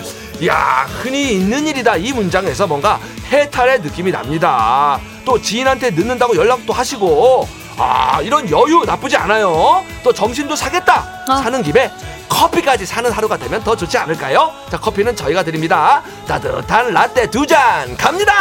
야 0.48 0.86
흔히 1.02 1.34
있는 1.34 1.66
일이다 1.66 1.96
이 1.98 2.12
문장에서 2.12 2.68
뭔가 2.68 3.00
해탈의 3.32 3.82
느낌이 3.82 4.12
납니다. 4.12 5.00
또 5.26 5.42
지인한테 5.42 5.92
늦는다고 5.92 6.36
연락도 6.36 6.74
하시고 6.74 7.48
아 7.78 8.20
이런 8.22 8.50
여유 8.50 8.84
나쁘지 8.86 9.16
않아요. 9.18 9.84
또 10.04 10.12
점심도 10.12 10.56
사겠다 10.56 11.24
어. 11.30 11.36
사는 11.38 11.62
김에 11.64 11.92
커피까지 12.42 12.86
사는 12.86 13.12
하루가 13.12 13.36
되면 13.38 13.64
더 13.64 13.76
좋지 13.76 13.98
않을까요? 13.98 14.54
자 14.70 14.80
커피는 14.80 15.16
저희가 15.16 15.44
드립니다. 15.44 16.04
따뜻한 16.28 16.94
라떼 16.94 17.30
두 17.32 17.46
잔 17.48 17.96
갑니다. 17.98 18.34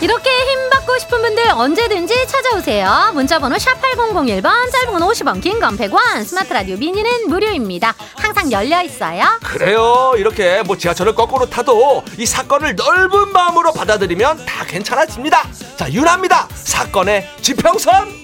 이렇게 0.00 0.28
힘 0.30 0.68
받고 0.70 0.98
싶은 0.98 1.22
분들 1.22 1.48
언제든지 1.50 2.26
찾아오세요. 2.26 3.10
문자번호 3.14 3.58
샵 3.58 3.80
8001번, 3.80 4.70
짧은 4.70 4.92
건 4.92 5.00
50원, 5.08 5.40
긴 5.40 5.58
건 5.60 5.78
100원, 5.78 6.24
스마트 6.26 6.52
라디오 6.52 6.76
미니는 6.76 7.28
무료입니다. 7.28 7.94
항상 8.16 8.52
열려 8.52 8.82
있어요. 8.82 9.24
그래요. 9.42 10.12
이렇게 10.18 10.62
뭐 10.62 10.76
지하철을 10.76 11.14
거꾸로 11.14 11.48
타도 11.48 12.04
이 12.18 12.26
사건을 12.26 12.76
넓은 12.76 13.32
마음으로 13.32 13.72
받아들이면 13.72 14.44
다 14.44 14.64
괜찮아집니다. 14.66 15.48
자, 15.76 15.90
윤합니다. 15.90 16.48
사건의 16.54 17.26
지평선. 17.40 18.23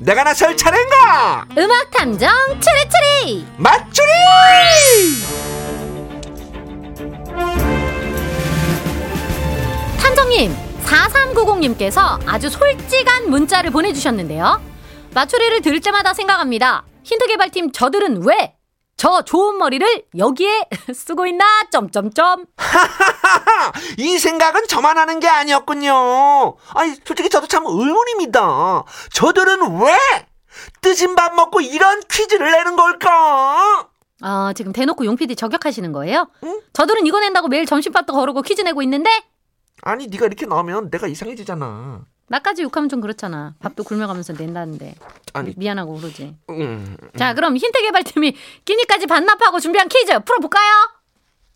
내가 0.00 0.24
나설 0.24 0.56
차례인가? 0.56 1.46
음악 1.58 1.90
탐정 1.90 2.30
추리추리. 2.58 3.46
맞추리! 3.58 4.08
탐정님, 9.98 10.56
4390님께서 10.86 12.18
아주 12.26 12.48
솔직한 12.48 13.28
문자를 13.28 13.70
보내주셨는데요. 13.70 14.62
맞추리를 15.12 15.60
들을 15.60 15.80
때마다 15.80 16.14
생각합니다. 16.14 16.84
힌트 17.04 17.26
개발팀 17.26 17.72
저들은 17.72 18.24
왜 18.26 18.54
저 19.00 19.22
좋은 19.22 19.56
머리를 19.56 20.04
여기에 20.18 20.68
쓰고 20.94 21.26
있나? 21.26 21.42
점점점. 21.70 22.44
이 23.96 24.18
생각은 24.18 24.66
저만 24.68 24.98
하는 24.98 25.20
게 25.20 25.26
아니었군요. 25.26 26.56
아니, 26.74 26.94
솔직히 27.06 27.30
저도 27.30 27.46
참 27.46 27.64
의문입니다. 27.66 28.84
저들은 29.14 29.80
왜 29.80 29.96
뜨진 30.82 31.14
밥 31.14 31.34
먹고 31.34 31.62
이런 31.62 32.02
퀴즈를 32.10 32.50
내는 32.50 32.76
걸까? 32.76 33.88
아, 34.20 34.52
지금 34.54 34.74
대놓고 34.74 35.06
용PD 35.06 35.34
저격하시는 35.34 35.92
거예요? 35.92 36.28
저들은 36.74 37.06
이거 37.06 37.20
낸다고 37.20 37.48
매일 37.48 37.64
점심밥도 37.64 38.12
거르고 38.12 38.42
퀴즈 38.42 38.60
내고 38.60 38.82
있는데 38.82 39.08
아니, 39.80 40.08
네가 40.08 40.26
이렇게 40.26 40.44
나오면 40.44 40.90
내가 40.90 41.06
이상해지잖아. 41.06 42.04
나까지 42.30 42.62
욕하면 42.62 42.88
좀 42.88 43.00
그렇잖아. 43.00 43.54
밥도 43.58 43.82
굶어가면서 43.82 44.34
낸다는데. 44.34 44.94
아니, 45.32 45.52
미안하고 45.56 45.96
그러지. 45.96 46.36
음, 46.50 46.96
자, 47.18 47.34
그럼 47.34 47.56
힌트 47.56 47.82
개발팀이 47.82 48.36
끼니까지 48.64 49.08
반납하고 49.08 49.58
준비한 49.58 49.88
퀴즈 49.88 50.16
풀어볼까요? 50.20 50.70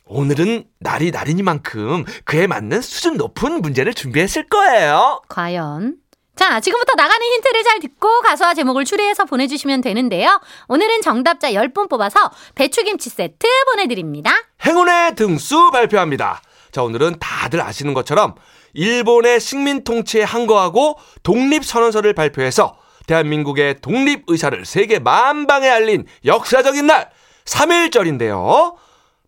오늘은 0.07 0.65
날이 0.81 1.13
날이니만큼 1.13 2.05
그에 2.25 2.49
맞는 2.49 2.83
수준 2.83 3.17
높은 3.17 3.63
문제를 3.63 3.95
준비했을 3.95 4.49
거예요. 4.49 5.23
과연? 5.29 5.97
자, 6.35 6.59
지금부터 6.59 6.95
나가는 6.97 7.25
힌트를 7.25 7.63
잘 7.63 7.79
듣고 7.79 8.21
가수와 8.23 8.55
제목을 8.55 8.85
추리해서 8.85 9.25
보내주시면 9.27 9.81
되는데요. 9.81 10.41
오늘은 10.67 11.03
정답자 11.03 11.53
10분 11.53 11.89
뽑아서 11.89 12.33
배추김치 12.57 13.11
세트 13.11 13.47
보내드립니다. 13.71 14.33
행운의 14.67 15.15
등수 15.15 15.71
발표합니다. 15.71 16.43
자, 16.73 16.83
오늘은 16.83 17.21
다들 17.21 17.61
아시는 17.61 17.95
것처럼 17.95 18.35
일본의 18.75 19.41
식민 19.41 19.85
통치에 19.85 20.23
항거하고 20.23 20.99
독립 21.23 21.65
선언서를 21.65 22.13
발표해서 22.13 22.77
대한민국의 23.07 23.81
독립 23.81 24.25
의사를 24.27 24.65
세계 24.65 24.99
만방에 24.99 25.69
알린 25.69 26.07
역사적인 26.25 26.87
날 26.87 27.11
3일절인데요. 27.45 28.75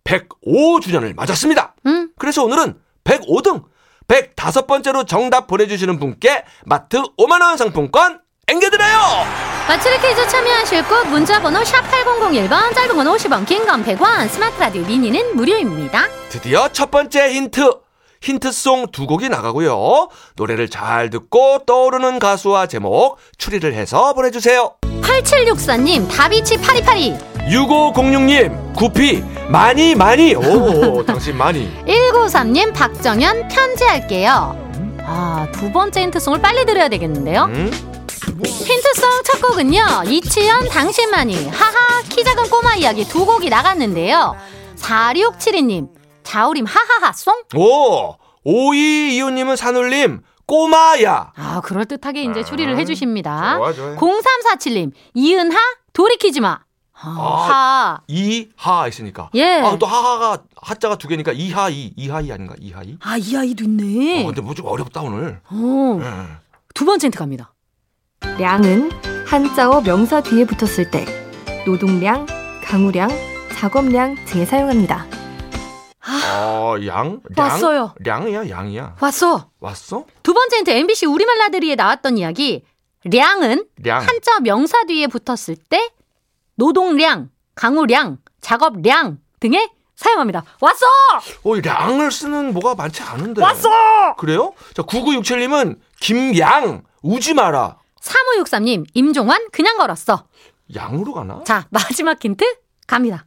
105주년을 0.05 1.15
맞았습니다. 1.15 1.75
음? 1.87 2.11
그래서 2.19 2.45
오늘은 2.45 2.75
105등 3.05 3.65
105번째로 4.09 5.07
정답 5.07 5.47
보내주시는 5.47 5.99
분께 5.99 6.45
마트 6.65 7.03
5만원 7.19 7.57
상품권 7.57 8.21
앵겨드려요! 8.49 8.97
마추리 9.67 9.99
퀴즈 9.99 10.29
참여하실 10.29 10.87
곳 10.87 11.09
문자번호 11.09 11.65
샵 11.65 11.83
8001번, 11.91 12.73
짧은 12.73 12.95
건 12.95 13.07
50원, 13.09 13.45
긴 13.45 13.67
건 13.67 13.85
100원, 13.85 14.29
스마트 14.29 14.61
라디오 14.61 14.83
미니는 14.87 15.35
무료입니다. 15.35 16.07
드디어 16.29 16.69
첫 16.69 16.93
번째 16.93 17.33
힌트. 17.33 17.86
힌트송 18.21 18.89
두 18.93 19.07
곡이 19.07 19.29
나가고요. 19.29 20.09
노래를 20.37 20.69
잘 20.69 21.11
듣고 21.11 21.61
떠오르는 21.67 22.19
가수와 22.19 22.67
제목 22.67 23.19
추리를 23.39 23.73
해서 23.75 24.13
보내주세요. 24.15 24.75
8764님, 25.03 26.09
다비치 26.09 26.59
파리파리. 26.59 27.15
6506님, 27.49 28.75
구피, 28.75 29.23
많이, 29.49 29.95
많이. 29.95 30.35
오, 30.35 31.05
당신 31.07 31.37
많이. 31.37 31.71
193님, 31.87 32.75
박정현 32.75 33.49
편지할게요. 33.49 34.67
아, 35.05 35.47
두 35.53 35.71
번째 35.71 36.03
힌트송을 36.03 36.41
빨리 36.41 36.67
들어야 36.67 36.89
되겠는데요. 36.89 37.45
음? 37.45 37.71
힌트송 38.45 39.23
첫 39.25 39.41
곡은요. 39.41 40.03
이치현 40.07 40.69
당신만이 40.69 41.49
하하 41.49 42.03
키 42.09 42.25
작은 42.25 42.51
꼬마 42.51 42.75
이야기 42.75 43.07
두 43.07 43.25
곡이 43.25 43.49
나갔는데요. 43.49 44.35
4672님 44.77 45.89
자우림 46.27 46.67
하하하 46.67 47.13
송? 47.13 47.35
오, 47.55 48.17
오이이호님은 48.45 49.55
산울림, 49.57 50.23
꼬마야. 50.47 51.33
아 51.37 51.61
그럴듯하게 51.63 52.25
이제 52.25 52.43
추리를 52.45 52.77
해주십니다. 52.79 53.57
좋아, 53.59 53.73
좋아. 53.73 53.97
0347님 53.97 54.93
이은하 55.15 55.57
돌이키지 55.93 56.41
마. 56.41 56.59
아, 56.99 57.09
하. 57.09 58.01
이하 58.09 58.89
있으니까. 58.89 59.29
예. 59.35 59.61
아, 59.61 59.77
또 59.79 59.85
하하가, 59.87 60.39
하자가 60.57 60.97
두 60.97 61.09
개니까 61.09 61.33
이하이, 61.33 61.93
이하이 61.95 62.33
아닌가? 62.33 62.55
이하이? 62.59 62.97
아, 63.03 63.19
이 63.19 63.37
아이도 63.37 63.65
있네. 63.65 64.23
어, 64.23 64.27
근데 64.27 64.41
뭐 64.41 64.55
좀 64.55 64.65
어렵다, 64.67 65.03
오늘. 65.03 65.41
어, 65.51 66.01
예. 66.03 66.27
두 66.75 66.87
번째 66.87 67.09
힌트 67.09 67.19
갑니다. 67.19 67.53
량은 68.39 68.91
한자어 69.27 69.83
명사 69.83 70.23
뒤에 70.23 70.47
붙었을 70.47 70.91
때 70.91 71.05
노동량, 71.67 72.27
강우량, 72.65 73.11
작업량 73.59 74.15
등에 74.25 74.47
사용합니다. 74.47 75.05
어, 76.37 76.77
양? 76.87 77.21
량? 77.35 77.47
왔어요. 77.51 77.95
량이야, 78.05 78.49
양이야. 78.51 78.97
왔어. 79.01 79.51
왔어? 79.61 80.05
두 80.23 80.33
번째 80.35 80.57
힌트 80.59 80.71
MBC 80.71 81.07
우리말 81.07 81.39
나들이에 81.39 81.75
나왔던 81.75 82.19
이야기. 82.19 82.65
량은 83.05 83.67
량. 83.83 84.01
한자 84.03 84.41
명사 84.41 84.85
뒤에 84.85 85.07
붙었을 85.07 85.57
때 85.57 85.91
노동량, 86.57 87.31
강우량, 87.55 88.19
작업량 88.41 89.19
등에 89.41 89.71
사용합니다. 89.95 90.45
왔어! 90.61 90.87
어, 91.45 91.57
이 91.57 91.61
량을 91.63 92.11
쓰는 92.11 92.53
뭐가 92.53 92.75
많지 92.75 93.03
않은데. 93.03 93.41
왔어! 93.43 94.15
그래요? 94.19 94.53
자, 94.75 94.83
9967님은 94.83 95.79
김양, 96.01 96.83
우지 97.03 97.35
마라. 97.35 97.79
3563님, 98.01 98.85
임종환 98.95 99.49
그냥 99.53 99.79
걸었어. 99.79 100.25
양으로 100.75 101.13
가나? 101.15 101.43
자, 101.45 101.67
마지막 101.71 102.23
힌트 102.23 102.45
갑니다. 102.87 103.25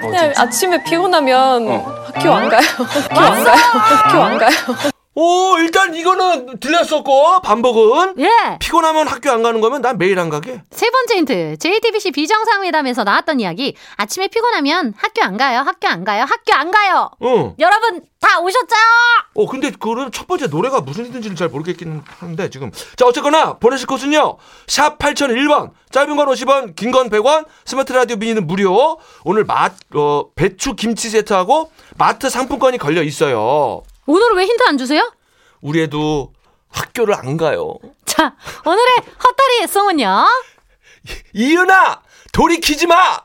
그냥 0.00 0.32
아침에 0.36 0.82
피곤하면 0.84 1.68
학교 1.68 2.32
안 2.32 2.48
가요. 2.48 2.60
학교 3.10 3.20
안 3.20 3.44
가요. 3.44 3.56
학교 3.56 4.22
안 4.22 4.38
가요. 4.38 4.97
오, 5.20 5.58
일단 5.58 5.96
이거는 5.96 6.60
들렸었고, 6.60 7.40
반복은. 7.40 8.14
예. 8.20 8.58
피곤하면 8.60 9.08
학교 9.08 9.32
안 9.32 9.42
가는 9.42 9.60
거면 9.60 9.82
난 9.82 9.98
매일 9.98 10.16
안 10.20 10.30
가게. 10.30 10.62
세 10.70 10.88
번째 10.90 11.16
힌트. 11.16 11.56
JTBC 11.58 12.12
비정상회담에서 12.12 13.02
나왔던 13.02 13.40
이야기. 13.40 13.74
아침에 13.96 14.28
피곤하면 14.28 14.94
학교 14.96 15.22
안 15.24 15.36
가요. 15.36 15.58
학교 15.66 15.88
안 15.88 16.04
가요. 16.04 16.22
학교 16.22 16.54
안 16.54 16.70
가요. 16.70 17.10
응. 17.24 17.52
여러분 17.58 18.02
다 18.20 18.38
오셨죠? 18.38 18.76
어, 19.34 19.46
근데 19.46 19.72
그럼 19.72 20.12
첫 20.12 20.28
번째 20.28 20.46
노래가 20.46 20.82
무슨 20.82 21.06
힌트인지를 21.06 21.34
잘 21.36 21.48
모르겠긴 21.48 22.00
한데, 22.20 22.48
지금. 22.48 22.70
자, 22.96 23.04
어쨌거나, 23.04 23.54
보내실 23.58 23.88
곳은요, 23.88 24.36
샵 24.68 24.98
8001번, 24.98 25.70
짧은 25.90 26.14
건 26.14 26.28
50원, 26.28 26.76
긴 26.76 26.92
건 26.92 27.10
100원, 27.10 27.44
스마트 27.64 27.92
라디오 27.92 28.16
미니는 28.18 28.46
무료. 28.46 28.98
오늘 29.24 29.42
맛, 29.44 29.72
어, 29.96 30.26
배추 30.36 30.74
김치 30.76 31.10
세트하고 31.10 31.72
마트 31.96 32.30
상품권이 32.30 32.78
걸려 32.78 33.02
있어요. 33.02 33.82
오늘은 34.08 34.36
왜 34.36 34.46
힌트 34.46 34.64
안 34.66 34.78
주세요? 34.78 35.12
우리 35.60 35.82
애도 35.82 36.32
학교를 36.70 37.14
안 37.14 37.36
가요. 37.36 37.74
자, 38.06 38.34
오늘의 38.64 38.86
헛다리 39.22 39.66
송은요. 39.66 40.26
이은아! 41.34 42.00
돌이키지 42.32 42.86
마! 42.86 43.20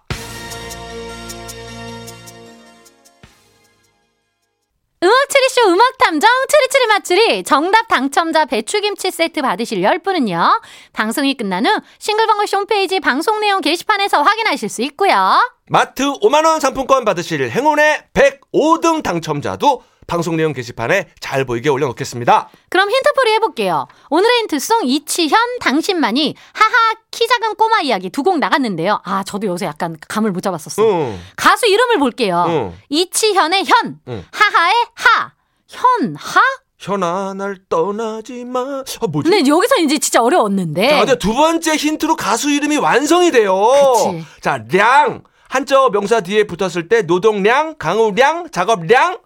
음악 5.04 5.30
추리쇼 5.30 5.70
음악 5.70 5.98
탐정 5.98 6.30
추리추리 6.50 6.88
맞추리 6.88 7.44
정답 7.44 7.88
당첨자 7.88 8.44
배추김치 8.46 9.10
세트 9.12 9.42
받으실 9.42 9.82
10분은요. 9.82 10.62
방송이 10.92 11.36
끝난 11.36 11.66
후 11.66 11.80
싱글벙글 12.00 12.46
홈페이지 12.54 13.00
방송 13.00 13.40
내용 13.40 13.62
게시판에서 13.62 14.22
확인하실 14.22 14.68
수 14.68 14.82
있고요. 14.84 15.40
마트 15.68 16.04
5만원 16.04 16.60
상품권 16.60 17.06
받으실 17.06 17.50
행운의 17.50 18.08
105등 18.14 19.02
당첨자도 19.02 19.84
방송 20.08 20.36
내용 20.36 20.54
게시판에 20.54 21.08
잘 21.20 21.46
보이게 21.46 21.70
올려놓겠습니다. 21.70 22.50
그럼 22.70 22.90
힌트풀이 22.90 23.34
해볼게요. 23.34 23.88
오늘의 24.10 24.40
힌트송 24.42 24.82
이치현 24.86 25.60
당신만이 25.60 26.36
하하 26.54 26.94
키 27.12 27.28
작은 27.28 27.56
꼬마 27.56 27.82
이야기 27.82 28.10
두 28.10 28.24
곡 28.24 28.40
나갔는데요. 28.40 29.02
아 29.04 29.24
저도 29.24 29.48
요새 29.48 29.66
약간 29.66 29.98
감을 30.08 30.32
못 30.32 30.42
잡았었어. 30.42 30.82
응. 30.84 31.20
가수 31.36 31.68
이름을 31.68 32.00
볼게요. 32.00 32.46
응. 32.48 32.78
이치현의 32.90 33.66
현, 33.66 34.00
응. 34.08 34.24
하하의 34.32 34.74
하, 34.96 35.32
현, 35.68 36.16
하? 36.16 36.40
현아 36.80 37.34
날 37.36 37.58
떠나지 37.70 38.46
마. 38.46 38.60
아 38.62 39.08
뭐지? 39.08 39.30
근데 39.30 39.50
여기서 39.50 39.76
이제 39.78 39.98
진짜 40.00 40.22
어려웠는데. 40.22 40.90
자, 40.90 40.98
근데 41.00 41.18
두 41.18 41.34
번째 41.34 41.76
힌트로 41.76 42.16
가수 42.16 42.50
이름이 42.50 42.78
완성이 42.78 43.32
돼요. 43.32 43.54
그치. 43.58 44.26
자, 44.42 44.64
량. 44.72 45.24
한자어 45.50 45.90
명사 45.92 46.22
뒤에 46.22 46.46
붙었을 46.48 46.88
때 46.90 47.04
노동량, 47.04 47.76
강우량, 47.78 48.50
작업량, 48.52 49.20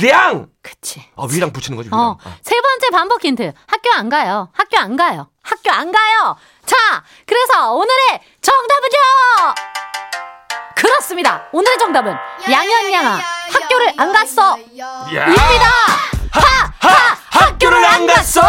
량. 0.00 0.48
그치. 0.62 1.00
아, 1.16 1.26
위랑 1.30 1.52
붙이는 1.52 1.76
거지, 1.76 1.88
위랑. 1.88 2.00
어, 2.00 2.18
아. 2.24 2.36
세 2.42 2.60
번째 2.60 2.90
반복 2.90 3.24
힌트. 3.24 3.52
학교 3.66 3.90
안 3.94 4.08
가요. 4.08 4.50
학교 4.52 4.78
안 4.78 4.96
가요. 4.96 5.28
학교 5.42 5.70
안 5.70 5.92
가요. 5.92 6.36
자, 6.64 6.76
그래서 7.26 7.72
오늘의 7.72 8.20
정답은요! 8.42 9.54
그렇습니다. 10.74 11.44
오늘의 11.52 11.78
정답은 11.78 12.14
양현양아 12.50 13.20
학교를 13.52 13.92
안 13.96 14.12
갔어. 14.12 14.58
야. 14.78 15.26
입니다. 15.26 15.70
하, 16.32 16.72
하, 16.80 17.16
학교를 17.30 17.84
안 17.84 18.06
갔어! 18.06 18.40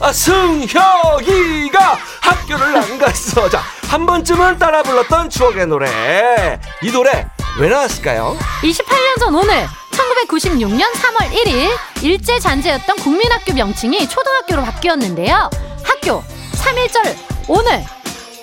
아, 0.00 0.12
승혁이가 0.12 1.98
학교를 2.22 2.76
안 2.76 2.98
갔어. 2.98 3.48
자, 3.50 3.60
한 3.90 4.06
번쯤은 4.06 4.58
따라 4.58 4.82
불렀던 4.82 5.30
추억의 5.30 5.66
노래. 5.66 6.60
이 6.82 6.90
노래 6.92 7.26
왜 7.58 7.68
나왔을까요? 7.68 8.36
28년 8.62 9.18
전 9.18 9.34
오늘 9.34 9.66
1996년 10.00 10.82
3월 10.92 11.30
1일 11.32 11.68
일제 12.02 12.38
잔재였던 12.38 12.96
국민학교 12.96 13.52
명칭이 13.52 14.08
초등학교로 14.08 14.62
바뀌었는데요. 14.62 15.50
학교 15.82 16.22
3일절 16.52 17.16
오늘 17.48 17.84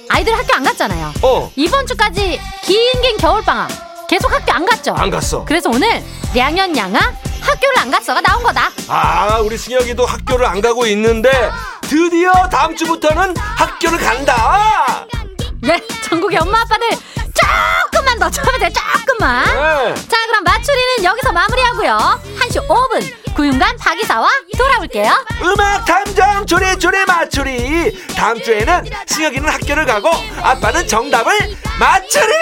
아이들 0.10 0.38
학교 0.38 0.54
안 0.56 0.64
갔잖아요. 0.64 1.14
어, 1.24 1.52
이번 1.56 1.86
주까지 1.88 2.40
긴긴 2.64 3.18
겨울방학 3.18 4.08
계속 4.08 4.32
학교 4.32 4.52
안 4.54 4.66
갔죠. 4.66 4.94
안 4.96 5.10
갔어. 5.10 5.44
그래서 5.46 5.70
오늘 5.70 6.04
량현양아 6.36 7.00
학교를 7.42 7.80
안 7.80 7.92
갔어가 7.92 8.22
나온 8.22 8.44
거다. 8.44 8.72
아, 8.88 9.40
우리 9.40 9.58
승혁이도 9.58 10.06
학교를 10.06 10.46
안 10.46 10.62
가고 10.62 10.86
있는데 10.88 11.30
드디어 11.82 12.32
다음 12.50 12.76
주부터는 12.76 13.36
학교를 13.38 13.98
간다. 13.98 15.06
네, 15.62 15.80
전국의 16.04 16.38
엄마 16.40 16.62
아빠들 16.62 16.90
조금만 18.18 18.20
더 18.20 18.30
쳐야 18.30 18.58
돼. 18.58 18.74
조금만. 18.74 19.46
네. 19.46 19.96
자 20.08 20.18
그럼 20.28 20.44
마추리는 20.44 21.04
여기서 21.04 21.32
마무리하고요. 21.32 22.22
1시 22.40 22.68
5분. 22.68 23.36
구윤관 23.36 23.78
박이사와 23.78 24.28
돌아올게요. 24.58 25.26
음악 25.44 25.86
탐정 25.86 26.46
조리조리 26.46 27.06
마추리. 27.06 28.06
다음 28.16 28.42
주에는 28.42 28.86
승혁이는 29.06 29.48
학교를 29.48 29.86
가고 29.86 30.10
아빠는 30.42 30.88
정답을 30.88 31.32
마추리! 31.80 32.34